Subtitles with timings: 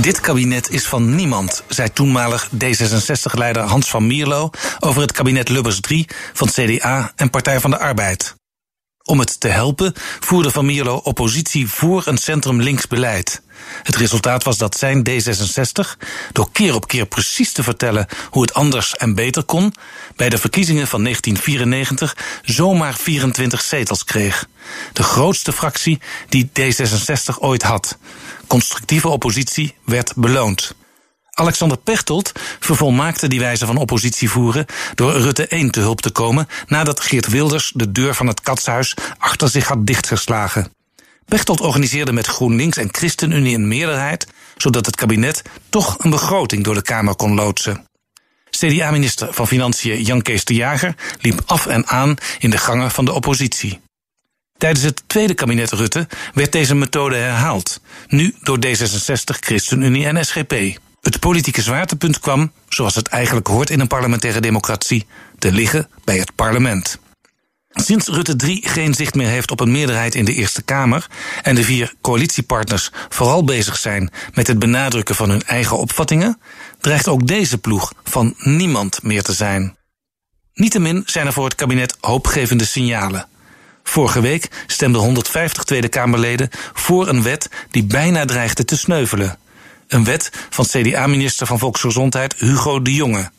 [0.00, 5.80] Dit kabinet is van niemand, zei toenmalig D66-leider Hans van Mierlo over het kabinet Lubbers
[5.80, 8.37] 3 van CDA en Partij van de Arbeid.
[9.08, 13.42] Om het te helpen voerde Van Mierlo oppositie voor een centrum-links beleid.
[13.82, 18.54] Het resultaat was dat zijn D66, door keer op keer precies te vertellen hoe het
[18.54, 19.74] anders en beter kon,
[20.16, 24.46] bij de verkiezingen van 1994 zomaar 24 zetels kreeg.
[24.92, 27.98] De grootste fractie die D66 ooit had.
[28.46, 30.74] Constructieve oppositie werd beloond.
[31.38, 36.48] Alexander Pechtold vervolmaakte die wijze van oppositie voeren door Rutte 1 te hulp te komen
[36.66, 40.72] nadat Geert Wilders de deur van het katshuis achter zich had dichtgeslagen.
[41.24, 46.74] Pechtold organiseerde met GroenLinks en ChristenUnie een meerderheid, zodat het kabinet toch een begroting door
[46.74, 47.86] de Kamer kon loodsen.
[48.50, 53.04] CDA-minister van Financiën Jan Kees de Jager liep af en aan in de gangen van
[53.04, 53.80] de oppositie.
[54.56, 60.78] Tijdens het tweede kabinet Rutte werd deze methode herhaald, nu door D66, ChristenUnie en SGP.
[61.00, 65.06] Het politieke zwaartepunt kwam, zoals het eigenlijk hoort in een parlementaire democratie,
[65.38, 66.98] te liggen bij het parlement.
[67.70, 71.06] Sinds Rutte 3 geen zicht meer heeft op een meerderheid in de Eerste Kamer
[71.42, 76.40] en de vier coalitiepartners vooral bezig zijn met het benadrukken van hun eigen opvattingen,
[76.80, 79.76] dreigt ook deze ploeg van niemand meer te zijn.
[80.54, 83.28] Niettemin zijn er voor het kabinet hoopgevende signalen.
[83.82, 89.38] Vorige week stemden 150 Tweede Kamerleden voor een wet die bijna dreigde te sneuvelen.
[89.88, 93.30] Een wet van CDA-minister van Volksgezondheid Hugo de Jonge.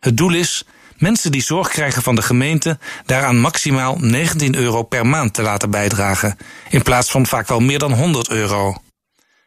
[0.00, 0.64] Het doel is
[0.96, 5.70] mensen die zorg krijgen van de gemeente daaraan maximaal 19 euro per maand te laten
[5.70, 6.36] bijdragen,
[6.70, 8.76] in plaats van vaak wel meer dan 100 euro.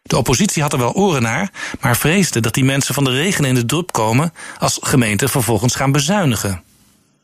[0.02, 3.46] De oppositie had er wel oren naar, maar vreesde dat die mensen van de regen
[3.46, 6.64] in de drup komen als gemeenten vervolgens gaan bezuinigen.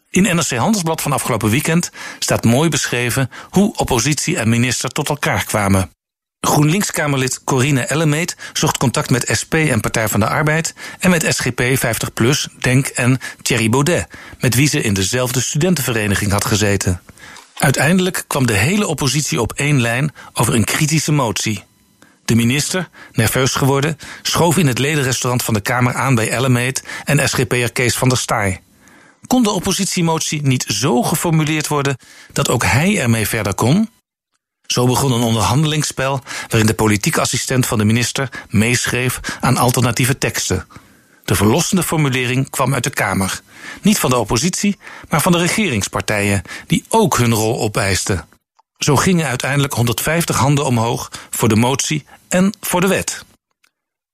[0.10, 5.44] In NRC Handelsblad van afgelopen weekend staat mooi beschreven hoe oppositie en minister tot elkaar
[5.44, 5.95] kwamen.
[6.46, 11.62] GroenLinks-Kamerlid Corine Ellemeet zocht contact met SP en Partij van de Arbeid en met SGP
[11.62, 14.08] 50PLUS, Denk en Thierry Baudet,
[14.40, 17.02] met wie ze in dezelfde studentenvereniging had gezeten.
[17.58, 21.64] Uiteindelijk kwam de hele oppositie op één lijn over een kritische motie.
[22.26, 27.30] De minister, nerveus geworden, schoof in het ledenrestaurant van de Kamer aan bij Ellemeet en
[27.30, 28.62] SGP'er Kees van der Staaij.
[29.28, 31.98] Kon de oppositiemotie niet zo geformuleerd worden
[32.34, 33.90] dat ook hij ermee verder kon?
[34.68, 40.68] Zo begon een onderhandelingsspel waarin de politieke assistent van de minister meeschreef aan alternatieve teksten.
[41.26, 43.42] De verlossende formulering kwam uit de Kamer.
[43.82, 44.78] Niet van de oppositie,
[45.10, 48.28] maar van de regeringspartijen, die ook hun rol opeisten.
[48.78, 53.26] Zo gingen uiteindelijk 150 handen omhoog voor de motie en voor de wet.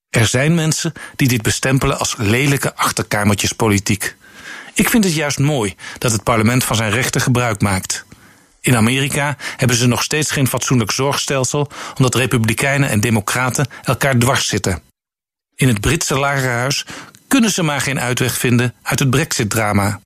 [0.09, 4.15] Er zijn mensen die dit bestempelen als lelijke achterkamertjespolitiek.
[4.73, 8.05] Ik vind het juist mooi dat het parlement van zijn rechten gebruik maakt.
[8.61, 14.47] In Amerika hebben ze nog steeds geen fatsoenlijk zorgstelsel, omdat republikeinen en democraten elkaar dwars
[14.47, 14.81] zitten.
[15.55, 16.85] In het Britse lagerhuis
[17.27, 19.99] kunnen ze maar geen uitweg vinden uit het Brexit-drama.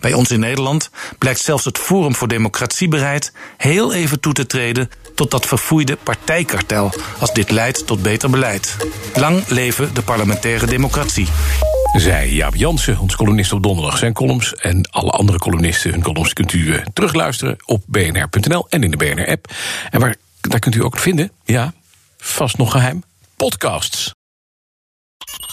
[0.00, 4.46] Bij ons in Nederland blijkt zelfs het Forum voor Democratie bereid heel even toe te
[4.46, 8.76] treden tot dat verfoeide partijkartel als dit leidt tot beter beleid.
[9.14, 11.26] Lang leven de parlementaire democratie.
[11.96, 13.98] Zij Jaap Jansen, onze columnist op donderdag.
[13.98, 18.82] Zijn columns en alle andere columnisten, hun columns kunt u uh, terugluisteren op bnr.nl en
[18.82, 19.50] in de BNR-app.
[19.90, 21.72] En waar, daar kunt u ook vinden, ja,
[22.18, 23.02] vast nog geheim,
[23.36, 24.14] podcasts.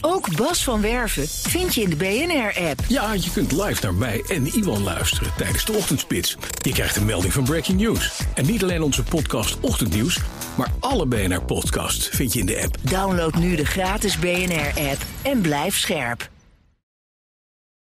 [0.02, 2.80] Ook Bas van Werven vind je in de BNR-app.
[2.88, 6.38] Ja, je kunt live naar mij en Iwan luisteren tijdens de ochtendspits.
[6.62, 8.22] Je krijgt een melding van Breaking News.
[8.34, 10.20] En niet alleen onze podcast Ochtendnieuws,
[10.56, 12.78] maar alle BNR-podcasts vind je in de app.
[12.82, 16.32] Download nu de gratis BNR-app en blijf scherp.